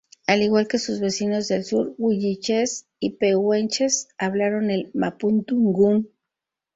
[0.25, 6.09] Al igual que sus vecinos del sur; Huilliches y Pehuenches, hablaron el Mapudungún.